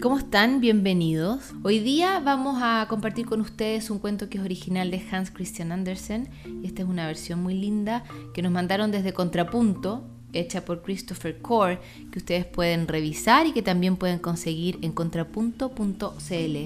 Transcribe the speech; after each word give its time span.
¿Cómo 0.00 0.16
están? 0.16 0.62
Bienvenidos. 0.62 1.52
Hoy 1.62 1.78
día 1.78 2.20
vamos 2.20 2.58
a 2.62 2.86
compartir 2.88 3.26
con 3.26 3.42
ustedes 3.42 3.90
un 3.90 3.98
cuento 3.98 4.30
que 4.30 4.38
es 4.38 4.44
original 4.44 4.90
de 4.90 5.02
Hans 5.10 5.30
Christian 5.30 5.72
Andersen 5.72 6.26
y 6.62 6.66
esta 6.66 6.80
es 6.80 6.88
una 6.88 7.06
versión 7.06 7.42
muy 7.42 7.52
linda 7.52 8.04
que 8.32 8.40
nos 8.40 8.50
mandaron 8.50 8.92
desde 8.92 9.12
Contrapunto, 9.12 10.02
hecha 10.32 10.64
por 10.64 10.80
Christopher 10.80 11.42
Core, 11.42 11.80
que 12.10 12.18
ustedes 12.18 12.46
pueden 12.46 12.88
revisar 12.88 13.46
y 13.46 13.52
que 13.52 13.60
también 13.60 13.96
pueden 13.96 14.20
conseguir 14.20 14.78
en 14.80 14.92
contrapunto.cl. 14.92 16.56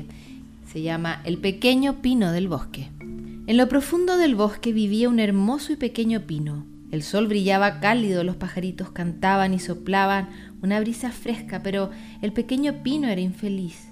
Se 0.72 0.82
llama 0.82 1.20
El 1.24 1.38
pequeño 1.38 2.02
pino 2.02 2.30
del 2.30 2.46
bosque. 2.46 2.90
En 3.00 3.56
lo 3.56 3.68
profundo 3.68 4.16
del 4.16 4.36
bosque 4.36 4.72
vivía 4.72 5.08
un 5.08 5.18
hermoso 5.18 5.72
y 5.72 5.76
pequeño 5.76 6.20
pino. 6.20 6.73
El 6.94 7.02
sol 7.02 7.26
brillaba 7.26 7.80
cálido, 7.80 8.22
los 8.22 8.36
pajaritos 8.36 8.92
cantaban 8.92 9.52
y 9.52 9.58
soplaban 9.58 10.28
una 10.62 10.78
brisa 10.78 11.10
fresca, 11.10 11.60
pero 11.60 11.90
el 12.22 12.32
pequeño 12.32 12.84
pino 12.84 13.08
era 13.08 13.20
infeliz. 13.20 13.88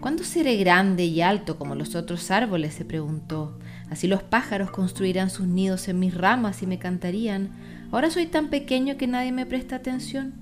¿Cuándo 0.00 0.22
seré 0.22 0.56
grande 0.56 1.04
y 1.04 1.20
alto 1.20 1.58
como 1.58 1.74
los 1.74 1.96
otros 1.96 2.30
árboles? 2.30 2.74
se 2.74 2.84
preguntó. 2.84 3.58
Así 3.90 4.06
los 4.06 4.22
pájaros 4.22 4.70
construirán 4.70 5.30
sus 5.30 5.48
nidos 5.48 5.88
en 5.88 5.98
mis 5.98 6.14
ramas 6.14 6.62
y 6.62 6.68
me 6.68 6.78
cantarían. 6.78 7.50
Ahora 7.90 8.08
soy 8.08 8.26
tan 8.26 8.50
pequeño 8.50 8.96
que 8.96 9.08
nadie 9.08 9.32
me 9.32 9.44
presta 9.44 9.74
atención. 9.74 10.34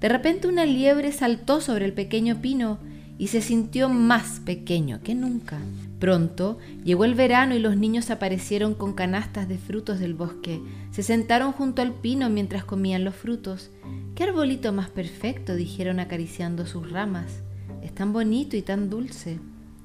De 0.00 0.08
repente 0.08 0.48
una 0.48 0.64
liebre 0.64 1.12
saltó 1.12 1.60
sobre 1.60 1.84
el 1.84 1.92
pequeño 1.92 2.40
pino 2.40 2.78
y 3.18 3.28
se 3.28 3.40
sintió 3.40 3.88
más 3.88 4.40
pequeño 4.40 5.00
que 5.02 5.14
nunca. 5.14 5.58
Pronto 5.98 6.58
llegó 6.84 7.04
el 7.04 7.14
verano 7.14 7.54
y 7.54 7.60
los 7.60 7.76
niños 7.76 8.10
aparecieron 8.10 8.74
con 8.74 8.94
canastas 8.94 9.48
de 9.48 9.58
frutos 9.58 10.00
del 10.00 10.14
bosque. 10.14 10.60
Se 10.90 11.02
sentaron 11.02 11.52
junto 11.52 11.82
al 11.82 11.94
pino 11.94 12.28
mientras 12.28 12.64
comían 12.64 13.04
los 13.04 13.14
frutos. 13.14 13.70
¡Qué 14.14 14.24
arbolito 14.24 14.72
más 14.72 14.90
perfecto! 14.90 15.54
dijeron 15.54 16.00
acariciando 16.00 16.66
sus 16.66 16.90
ramas. 16.90 17.42
Es 17.82 17.94
tan 17.94 18.12
bonito 18.12 18.56
y 18.56 18.62
tan 18.62 18.90
dulce. 18.90 19.38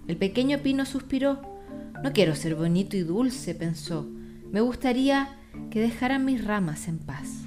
El 0.08 0.18
pequeño 0.18 0.60
pino 0.60 0.86
suspiró. 0.86 1.42
No 2.04 2.14
quiero 2.14 2.36
ser 2.36 2.56
bonito 2.56 2.98
y 2.98 3.02
dulce, 3.02 3.54
pensó. 3.54 4.08
Me 4.52 4.62
gustaría 4.62 5.38
que 5.70 5.80
dejaran 5.80 6.26
mis 6.26 6.44
ramas 6.44 6.88
en 6.88 6.98
paz. 6.98 7.44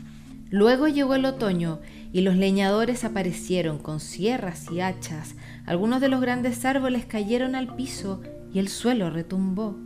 Luego 0.51 0.87
llegó 0.87 1.15
el 1.15 1.25
otoño 1.25 1.81
y 2.13 2.21
los 2.21 2.37
leñadores 2.37 3.05
aparecieron 3.05 3.79
con 3.79 4.01
sierras 4.01 4.71
y 4.71 4.81
hachas. 4.81 5.35
Algunos 5.65 6.01
de 6.01 6.09
los 6.09 6.21
grandes 6.21 6.65
árboles 6.65 7.07
cayeron 7.07 7.55
al 7.55 7.75
piso 7.75 8.21
y 8.53 8.59
el 8.59 8.69
suelo 8.69 9.11
retumbó. 9.11 9.77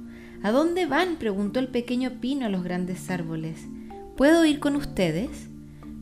¿A 0.43 0.51
dónde 0.51 0.87
van? 0.87 1.17
preguntó 1.17 1.61
el 1.61 1.69
pequeño 1.69 2.21
pino 2.21 2.47
a 2.47 2.51
los 2.51 2.63
grandes 2.63 3.11
árboles. 3.11 3.67
¿Puedo 4.17 4.45
ir 4.45 4.61
con 4.61 4.77
ustedes? 4.77 5.49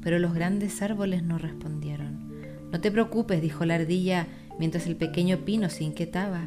pero 0.04 0.18
los 0.18 0.34
grandes 0.34 0.82
árboles 0.82 1.22
no 1.22 1.38
respondieron. 1.38 2.30
No 2.70 2.80
te 2.80 2.92
preocupes, 2.92 3.40
dijo 3.40 3.64
la 3.64 3.76
ardilla 3.76 4.26
mientras 4.58 4.86
el 4.86 4.96
pequeño 4.96 5.38
pino 5.38 5.70
se 5.70 5.82
inquietaba. 5.82 6.46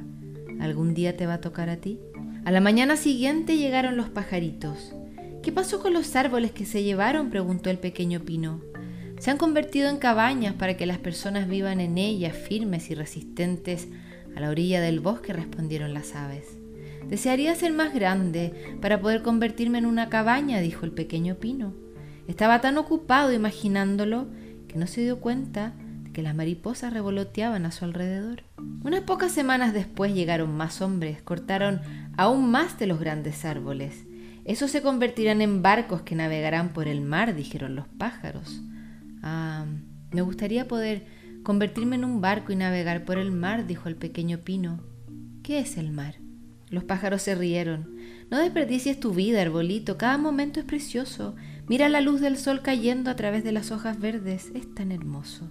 ¿Algún 0.60 0.94
día 0.94 1.18
te 1.18 1.26
va 1.26 1.36
a 1.36 1.42
tocar 1.42 1.70
a 1.70 1.78
ti? 1.78 2.00
A 2.46 2.52
la 2.52 2.62
mañana 2.62 2.96
siguiente 2.96 3.58
llegaron 3.58 3.98
los 3.98 4.10
pajaritos. 4.10 4.94
¿Qué 5.42 5.52
pasó 5.52 5.82
con 5.82 5.94
los 5.94 6.16
árboles 6.16 6.52
que 6.52 6.66
se 6.66 6.84
llevaron? 6.84 7.32
preguntó 7.32 7.72
el 7.72 7.80
pequeño 7.80 8.22
pino. 8.22 8.62
Se 9.20 9.32
han 9.32 9.38
convertido 9.38 9.90
en 9.90 9.98
cabañas 9.98 10.54
para 10.54 10.78
que 10.78 10.86
las 10.86 11.00
personas 11.00 11.48
vivan 11.48 11.80
en 11.80 11.98
ellas 11.98 12.36
firmes 12.36 12.92
y 12.92 12.96
resistentes 12.96 13.88
a 14.36 14.40
la 14.40 14.50
orilla 14.50 14.80
del 14.80 15.00
bosque, 15.00 15.34
respondieron 15.34 15.94
las 15.94 16.16
aves. 16.16 16.58
Desearía 17.10 17.56
ser 17.56 17.74
más 17.74 17.94
grande 17.94 18.78
para 18.80 19.02
poder 19.02 19.24
convertirme 19.24 19.80
en 19.80 19.88
una 19.88 20.10
cabaña, 20.10 20.60
dijo 20.60 20.86
el 20.86 20.92
pequeño 20.92 21.36
pino. 21.36 21.74
Estaba 22.28 22.62
tan 22.62 22.78
ocupado 22.78 23.34
imaginándolo 23.34 24.28
que 24.68 24.78
no 24.78 24.86
se 24.86 25.02
dio 25.02 25.20
cuenta 25.20 25.74
de 26.04 26.12
que 26.12 26.22
las 26.22 26.36
mariposas 26.36 26.94
revoloteaban 26.94 27.66
a 27.66 27.72
su 27.72 27.86
alrededor. 27.86 28.44
Unas 28.84 29.02
pocas 29.02 29.32
semanas 29.32 29.74
después 29.74 30.14
llegaron 30.14 30.56
más 30.56 30.82
hombres, 30.82 31.22
cortaron 31.24 31.82
aún 32.18 32.52
más 32.52 32.78
de 32.78 32.86
los 32.86 33.00
grandes 33.00 33.46
árboles. 33.46 34.06
Esos 34.46 34.70
se 34.70 34.82
convertirán 34.82 35.42
en 35.42 35.62
barcos 35.62 36.04
que 36.04 36.16
navegarán 36.16 36.70
por 36.70 36.88
el 36.88 37.02
mar, 37.02 37.34
dijeron 37.36 37.76
los 37.76 37.88
pájaros. 37.88 38.62
Ah, 39.22 39.66
me 40.12 40.22
gustaría 40.22 40.68
poder 40.68 41.06
convertirme 41.44 41.96
en 41.96 42.06
un 42.06 42.22
barco 42.22 42.52
y 42.52 42.56
navegar 42.56 43.06
por 43.06 43.18
el 43.18 43.32
mar, 43.32 43.68
dijo 43.68 43.90
el 43.90 43.96
pequeño 43.96 44.40
pino. 44.40 44.82
¿Qué 45.44 45.60
es 45.60 45.78
el 45.78 45.92
mar? 45.92 46.16
Los 46.70 46.84
pájaros 46.84 47.22
se 47.22 47.36
rieron. 47.36 47.96
No 48.30 48.38
desperdicies 48.40 49.00
tu 49.00 49.14
vida, 49.14 49.42
arbolito, 49.42 49.98
cada 49.98 50.18
momento 50.18 50.60
es 50.60 50.66
precioso. 50.66 51.36
Mira 51.68 51.88
la 51.88 52.02
luz 52.02 52.20
del 52.20 52.38
sol 52.38 52.62
cayendo 52.62 53.10
a 53.10 53.16
través 53.16 53.44
de 53.44 53.54
las 53.54 53.72
hojas 53.72 54.00
verdes, 54.00 54.52
es 54.54 54.74
tan 54.76 54.92
hermoso. 54.92 55.50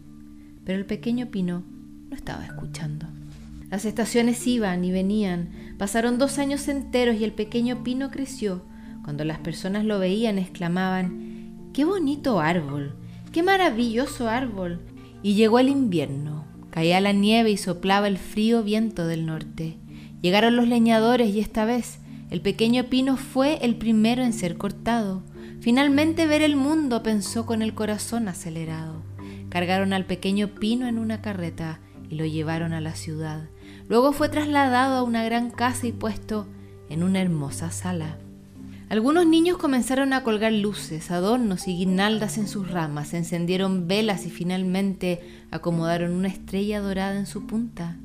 Pero 0.65 0.79
el 0.79 0.85
pequeño 0.85 1.27
pino 1.31 1.65
no 2.11 2.15
estaba 2.15 2.45
escuchando. 2.45 3.07
Las 3.71 3.85
estaciones 3.85 4.47
iban 4.47 4.85
y 4.85 4.93
venían, 4.93 5.75
pasaron 5.79 6.19
dos 6.19 6.39
años 6.39 6.69
enteros 6.69 7.17
y 7.17 7.25
el 7.25 7.33
pequeño 7.33 7.83
pino 7.83 8.11
creció. 8.11 8.63
Cuando 9.03 9.25
las 9.25 9.39
personas 9.39 9.85
lo 9.85 9.99
veían 9.99 10.39
exclamaban, 10.39 11.71
¡qué 11.73 11.85
bonito 11.85 12.41
árbol! 12.41 12.95
¡Qué 13.37 13.43
maravilloso 13.43 14.31
árbol! 14.31 14.81
Y 15.23 15.35
llegó 15.35 15.59
el 15.59 15.69
invierno, 15.69 16.47
caía 16.71 17.03
la 17.03 17.13
nieve 17.13 17.51
y 17.51 17.59
soplaba 17.59 18.09
el 18.09 18.17
frío 18.17 18.63
viento 18.63 19.07
del 19.07 19.27
norte. 19.27 19.77
Llegaron 20.23 20.57
los 20.57 20.67
leñadores 20.67 21.35
y 21.35 21.41
esta 21.41 21.67
vez 21.67 21.99
el 22.31 22.41
pequeño 22.41 22.85
pino 22.85 23.19
fue 23.19 23.59
el 23.61 23.77
primero 23.77 24.23
en 24.23 24.33
ser 24.33 24.57
cortado. 24.57 25.23
Finalmente 25.61 26.27
ver 26.27 26.41
el 26.41 26.57
mundo, 26.57 27.03
pensó 27.03 27.45
con 27.45 27.61
el 27.61 27.75
corazón 27.75 28.27
acelerado. 28.29 29.03
Cargaron 29.51 29.93
al 29.93 30.07
pequeño 30.07 30.55
Pino 30.55 30.87
en 30.87 30.99
una 30.99 31.21
carreta 31.21 31.81
y 32.09 32.15
lo 32.15 32.25
llevaron 32.25 32.73
a 32.73 32.81
la 32.81 32.95
ciudad. 32.95 33.51
Luego 33.87 34.13
fue 34.13 34.31
trasladado 34.31 34.97
a 34.97 35.03
una 35.03 35.23
gran 35.25 35.51
casa 35.51 35.87
y 35.87 35.93
puesto 35.93 36.47
en 36.89 37.03
una 37.03 37.21
hermosa 37.21 37.71
sala. 37.71 38.17
Algunos 38.89 39.27
niños 39.27 39.59
comenzaron 39.59 40.13
a 40.13 40.23
colgar 40.23 40.53
luces, 40.53 41.11
adornos 41.11 41.67
y 41.67 41.77
guirnaldas 41.77 42.39
en 42.39 42.47
sus 42.47 42.71
ramas, 42.71 43.15
encendieron 43.15 43.89
velas 43.89 44.27
y 44.27 44.31
finalmente 44.31 45.23
acomodaron 45.51 46.13
una 46.13 46.29
estrella 46.29 46.81
dorada 46.81 47.19
en 47.19 47.27
su 47.27 47.49
punta. 47.49 47.97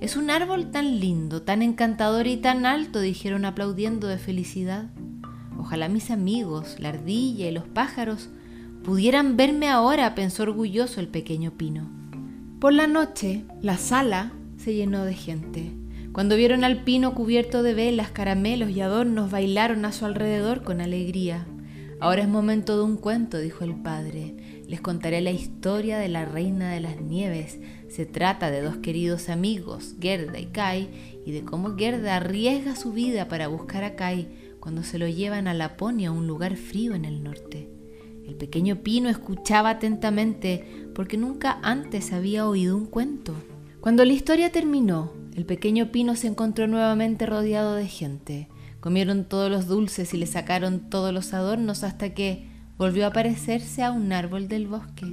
Es 0.00 0.16
un 0.16 0.30
árbol 0.30 0.70
tan 0.70 0.98
lindo, 0.98 1.42
tan 1.42 1.60
encantador 1.60 2.26
y 2.26 2.38
tan 2.38 2.64
alto, 2.64 3.00
dijeron 3.00 3.44
aplaudiendo 3.44 4.08
de 4.08 4.16
felicidad. 4.16 4.86
Ojalá 5.58 5.90
mis 5.90 6.10
amigos, 6.10 6.76
la 6.78 6.88
ardilla 6.88 7.46
y 7.46 7.52
los 7.52 7.68
pájaros, 7.68 8.30
pudieran 8.82 9.36
verme 9.36 9.68
ahora, 9.68 10.14
pensó 10.14 10.44
orgulloso 10.44 11.00
el 11.00 11.08
pequeño 11.08 11.50
pino. 11.50 11.86
Por 12.60 12.72
la 12.72 12.86
noche, 12.86 13.44
la 13.60 13.76
sala 13.76 14.32
se 14.56 14.72
llenó 14.72 15.04
de 15.04 15.14
gente. 15.14 15.79
Cuando 16.12 16.34
vieron 16.34 16.64
al 16.64 16.82
pino 16.82 17.14
cubierto 17.14 17.62
de 17.62 17.72
velas, 17.72 18.10
caramelos 18.10 18.70
y 18.70 18.80
adornos, 18.80 19.30
bailaron 19.30 19.84
a 19.84 19.92
su 19.92 20.06
alrededor 20.06 20.64
con 20.64 20.80
alegría. 20.80 21.46
Ahora 22.00 22.22
es 22.22 22.28
momento 22.28 22.76
de 22.76 22.82
un 22.82 22.96
cuento, 22.96 23.38
dijo 23.38 23.62
el 23.62 23.76
padre. 23.76 24.34
Les 24.66 24.80
contaré 24.80 25.20
la 25.20 25.30
historia 25.30 25.98
de 25.98 26.08
la 26.08 26.24
reina 26.24 26.72
de 26.72 26.80
las 26.80 27.00
nieves. 27.00 27.60
Se 27.88 28.06
trata 28.06 28.50
de 28.50 28.60
dos 28.60 28.78
queridos 28.78 29.28
amigos, 29.28 29.94
Gerda 30.00 30.40
y 30.40 30.46
Kai, 30.46 30.88
y 31.24 31.30
de 31.30 31.44
cómo 31.44 31.76
Gerda 31.76 32.16
arriesga 32.16 32.74
su 32.74 32.92
vida 32.92 33.28
para 33.28 33.46
buscar 33.46 33.84
a 33.84 33.94
Kai 33.94 34.56
cuando 34.58 34.82
se 34.82 34.98
lo 34.98 35.06
llevan 35.06 35.46
a 35.46 35.54
Laponia, 35.54 36.10
un 36.10 36.26
lugar 36.26 36.56
frío 36.56 36.94
en 36.94 37.04
el 37.04 37.22
norte. 37.22 37.68
El 38.26 38.34
pequeño 38.34 38.82
Pino 38.82 39.08
escuchaba 39.08 39.70
atentamente 39.70 40.88
porque 40.94 41.16
nunca 41.16 41.58
antes 41.62 42.12
había 42.12 42.48
oído 42.48 42.76
un 42.76 42.86
cuento. 42.86 43.34
Cuando 43.80 44.04
la 44.04 44.12
historia 44.12 44.52
terminó, 44.52 45.19
el 45.34 45.46
pequeño 45.46 45.90
Pino 45.92 46.16
se 46.16 46.26
encontró 46.26 46.66
nuevamente 46.66 47.26
rodeado 47.26 47.74
de 47.74 47.86
gente. 47.86 48.48
Comieron 48.80 49.24
todos 49.24 49.50
los 49.50 49.66
dulces 49.66 50.12
y 50.14 50.16
le 50.16 50.26
sacaron 50.26 50.90
todos 50.90 51.12
los 51.12 51.32
adornos 51.34 51.84
hasta 51.84 52.14
que 52.14 52.48
volvió 52.78 53.04
a 53.04 53.08
aparecerse 53.08 53.82
a 53.82 53.92
un 53.92 54.12
árbol 54.12 54.48
del 54.48 54.66
bosque. 54.66 55.06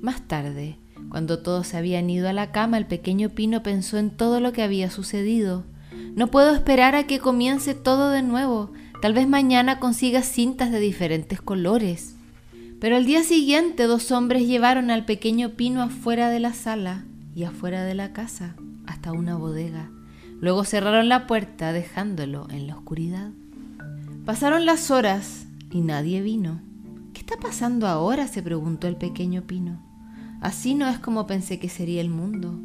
Más 0.00 0.26
tarde, 0.28 0.76
cuando 1.08 1.38
todos 1.38 1.74
habían 1.74 2.10
ido 2.10 2.28
a 2.28 2.32
la 2.32 2.52
cama, 2.52 2.78
el 2.78 2.86
pequeño 2.86 3.30
Pino 3.30 3.62
pensó 3.62 3.96
en 3.96 4.10
todo 4.10 4.40
lo 4.40 4.52
que 4.52 4.62
había 4.62 4.90
sucedido. 4.90 5.64
No 6.14 6.28
puedo 6.28 6.54
esperar 6.54 6.94
a 6.94 7.06
que 7.06 7.18
comience 7.18 7.74
todo 7.74 8.10
de 8.10 8.22
nuevo. 8.22 8.72
Tal 9.00 9.12
vez 9.12 9.28
mañana 9.28 9.78
consiga 9.78 10.22
cintas 10.22 10.72
de 10.72 10.80
diferentes 10.80 11.40
colores. 11.40 12.16
Pero 12.80 12.96
al 12.96 13.06
día 13.06 13.22
siguiente 13.22 13.84
dos 13.84 14.10
hombres 14.10 14.46
llevaron 14.46 14.90
al 14.90 15.04
pequeño 15.04 15.50
pino 15.50 15.82
afuera 15.82 16.28
de 16.28 16.40
la 16.40 16.52
sala 16.52 17.04
y 17.34 17.44
afuera 17.44 17.84
de 17.84 17.94
la 17.94 18.12
casa, 18.12 18.56
hasta 18.86 19.12
una 19.12 19.36
bodega. 19.36 19.90
Luego 20.40 20.64
cerraron 20.64 21.08
la 21.08 21.26
puerta 21.26 21.72
dejándolo 21.72 22.46
en 22.50 22.66
la 22.66 22.76
oscuridad. 22.76 23.30
Pasaron 24.24 24.66
las 24.66 24.90
horas 24.90 25.46
y 25.70 25.80
nadie 25.80 26.20
vino. 26.20 26.60
¿Qué 27.14 27.20
está 27.20 27.36
pasando 27.36 27.86
ahora? 27.86 28.28
se 28.28 28.42
preguntó 28.42 28.88
el 28.88 28.96
pequeño 28.96 29.42
pino. 29.42 29.80
Así 30.40 30.74
no 30.74 30.88
es 30.88 30.98
como 30.98 31.26
pensé 31.26 31.58
que 31.58 31.68
sería 31.68 32.00
el 32.00 32.10
mundo. 32.10 32.58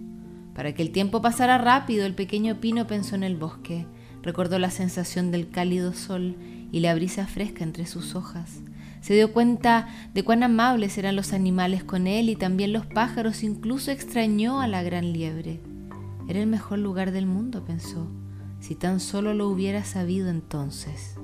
Para 0.54 0.74
que 0.74 0.82
el 0.82 0.92
tiempo 0.92 1.22
pasara 1.22 1.58
rápido, 1.58 2.06
el 2.06 2.14
pequeño 2.14 2.60
pino 2.60 2.88
pensó 2.88 3.16
en 3.16 3.24
el 3.24 3.38
bosque, 3.38 3.86
recordó 4.22 4.60
la 4.60 4.70
sensación 4.70 5.32
del 5.32 5.50
cálido 5.50 5.94
sol 5.94 6.36
y 6.72 6.82
la 6.82 6.94
brisa 6.94 7.26
fresca 7.28 7.64
entre 7.64 7.86
sus 7.86 8.16
hojas. 8.16 8.60
Se 9.00 9.16
dio 9.16 9.34
cuenta 9.34 9.88
de 10.14 10.24
cuán 10.24 10.44
amables 10.44 10.98
eran 10.98 11.16
los 11.16 11.34
animales 11.34 11.84
con 11.84 12.06
él 12.06 12.30
y 12.30 12.36
también 12.36 12.74
los 12.74 12.86
pájaros, 12.86 13.44
incluso 13.44 13.92
extrañó 13.92 14.62
a 14.62 14.68
la 14.68 14.84
gran 14.84 15.14
liebre. 15.14 15.60
Era 16.32 16.40
el 16.40 16.48
mejor 16.48 16.80
lugar 16.80 17.12
del 17.12 17.26
mundo, 17.26 17.66
pensó, 17.66 18.08
si 18.62 18.74
tan 18.74 19.02
solo 19.02 19.34
lo 19.34 19.50
hubiera 19.50 19.84
sabido 19.84 20.30
entonces. 20.30 21.16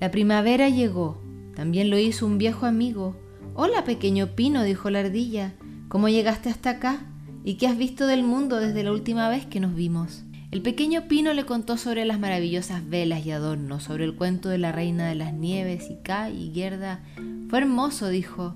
La 0.00 0.10
primavera 0.10 0.70
llegó, 0.70 1.20
también 1.54 1.90
lo 1.90 1.98
hizo 1.98 2.24
un 2.24 2.38
viejo 2.38 2.64
amigo. 2.64 3.14
Hola, 3.52 3.84
pequeño 3.84 4.28
pino, 4.28 4.62
dijo 4.62 4.88
la 4.88 5.00
ardilla, 5.00 5.52
¿cómo 5.88 6.08
llegaste 6.08 6.48
hasta 6.48 6.70
acá? 6.70 7.00
¿Y 7.44 7.56
qué 7.56 7.66
has 7.66 7.76
visto 7.76 8.06
del 8.06 8.22
mundo 8.22 8.56
desde 8.56 8.84
la 8.84 8.92
última 8.92 9.28
vez 9.28 9.44
que 9.44 9.60
nos 9.60 9.74
vimos? 9.74 10.24
El 10.50 10.62
pequeño 10.62 11.08
Pino 11.08 11.34
le 11.34 11.44
contó 11.44 11.76
sobre 11.76 12.06
las 12.06 12.18
maravillosas 12.18 12.88
velas 12.88 13.26
y 13.26 13.32
adornos, 13.32 13.82
sobre 13.82 14.06
el 14.06 14.16
cuento 14.16 14.48
de 14.48 14.56
la 14.56 14.72
reina 14.72 15.06
de 15.06 15.14
las 15.14 15.34
nieves, 15.34 15.90
y 15.90 15.96
Kai 16.02 16.34
y 16.34 16.54
Gerda. 16.54 17.04
Fue 17.50 17.58
hermoso, 17.58 18.08
dijo, 18.08 18.54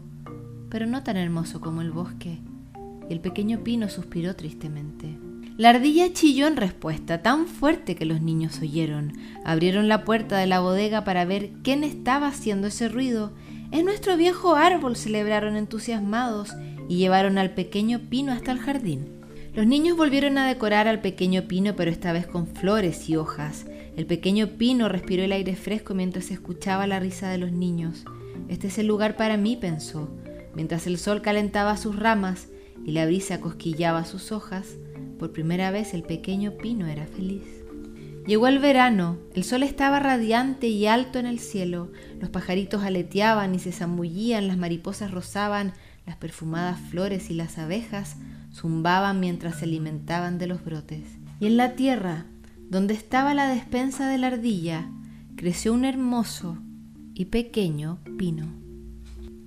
pero 0.71 0.87
no 0.87 1.03
tan 1.03 1.19
hermoso 1.19 1.61
como 1.61 1.83
el 1.83 1.91
bosque. 1.91 2.39
Y 3.11 3.13
el 3.13 3.21
pequeño 3.21 3.63
Pino 3.63 3.91
suspiró 3.91 4.35
tristemente. 4.37 5.19
La 5.61 5.69
ardilla 5.69 6.11
chilló 6.15 6.47
en 6.47 6.57
respuesta, 6.57 7.21
tan 7.21 7.47
fuerte 7.47 7.95
que 7.95 8.07
los 8.07 8.23
niños 8.23 8.61
oyeron. 8.63 9.13
Abrieron 9.45 9.89
la 9.89 10.07
puerta 10.07 10.39
de 10.39 10.47
la 10.47 10.61
bodega 10.61 11.05
para 11.05 11.27
ver 11.27 11.51
quién 11.63 11.85
estaba 11.85 12.29
haciendo 12.29 12.69
ese 12.69 12.89
ruido. 12.89 13.33
Es 13.71 13.85
nuestro 13.85 14.17
viejo 14.17 14.55
árbol, 14.55 14.97
celebraron 14.97 15.57
entusiasmados, 15.57 16.55
y 16.89 16.97
llevaron 16.97 17.37
al 17.37 17.51
pequeño 17.51 18.01
pino 18.09 18.33
hasta 18.33 18.53
el 18.53 18.59
jardín. 18.59 19.21
Los 19.55 19.67
niños 19.67 19.99
volvieron 19.99 20.39
a 20.39 20.49
decorar 20.49 20.89
al 20.89 21.03
pequeño 21.03 21.43
pino, 21.43 21.77
pero 21.77 21.91
esta 21.91 22.15
vez 22.15 22.27
con 22.27 22.47
flores 22.47 23.11
y 23.11 23.17
hojas. 23.17 23.67
El 23.99 24.07
pequeño 24.07 24.57
pino 24.57 24.89
respiró 24.89 25.25
el 25.25 25.33
aire 25.33 25.57
fresco 25.57 25.93
mientras 25.93 26.31
escuchaba 26.31 26.87
la 26.87 27.01
risa 27.01 27.29
de 27.29 27.37
los 27.37 27.53
niños. 27.53 28.07
Este 28.49 28.69
es 28.69 28.79
el 28.79 28.87
lugar 28.87 29.15
para 29.15 29.37
mí, 29.37 29.59
pensó. 29.61 30.09
Mientras 30.55 30.87
el 30.87 30.97
sol 30.97 31.21
calentaba 31.21 31.77
sus 31.77 31.97
ramas 31.97 32.49
y 32.83 32.93
la 32.93 33.05
brisa 33.05 33.43
cosquillaba 33.43 34.07
sus 34.07 34.33
hojas, 34.33 34.79
por 35.21 35.33
primera 35.33 35.71
vez 35.71 35.93
el 35.93 36.03
pequeño 36.03 36.53
pino 36.53 36.87
era 36.87 37.07
feliz. 37.07 37.45
Llegó 38.27 38.49
el 38.49 38.59
verano, 38.59 39.19
el 39.35 39.45
sol 39.45 39.63
estaba 39.63 40.01
radiante 40.01 40.69
y 40.69 40.87
alto 40.87 41.19
en 41.19 41.27
el 41.27 41.39
cielo, 41.39 41.93
los 42.19 42.31
pajaritos 42.31 42.83
aleteaban 42.83 43.55
y 43.55 43.59
se 43.59 43.71
zambullían, 43.71 44.49
las 44.49 44.57
mariposas 44.57 45.11
rozaban 45.11 45.75
las 46.07 46.17
perfumadas 46.17 46.81
flores 46.89 47.31
y 47.31 47.35
las 47.35 47.59
abejas 47.59 48.17
zumbaban 48.51 49.21
mientras 49.21 49.59
se 49.59 49.67
alimentaban 49.67 50.39
de 50.39 50.47
los 50.47 50.65
brotes. 50.65 51.05
Y 51.39 51.47
en 51.47 51.59
la 51.59 51.75
tierra, 51.75 52.25
donde 52.71 52.95
estaba 52.95 53.35
la 53.35 53.47
despensa 53.47 54.09
de 54.09 54.17
la 54.17 54.29
ardilla, 54.29 54.89
creció 55.37 55.75
un 55.75 55.85
hermoso 55.85 56.57
y 57.13 57.27
pequeño 57.27 57.99
pino. 58.17 58.47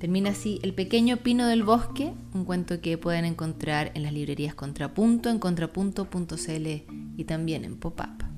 Termina 0.04 0.32
así 0.32 0.60
El 0.64 0.74
pequeño 0.74 1.16
pino 1.16 1.48
del 1.48 1.64
bosque, 1.64 2.12
un 2.34 2.44
cuento 2.44 2.82
que 2.82 2.98
pueden 2.98 3.24
encontrar 3.24 3.94
en 3.96 4.04
las 4.04 4.12
librerías 4.12 4.54
Contrapunto, 4.54 5.30
en 5.30 5.40
contrapunto.cl 5.40 6.68
y 7.16 7.24
también 7.24 7.64
en 7.64 7.78
Pop-Up. 7.78 8.33